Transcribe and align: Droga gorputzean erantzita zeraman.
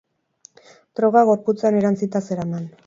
Droga 1.01 1.25
gorputzean 1.31 1.81
erantzita 1.83 2.25
zeraman. 2.31 2.69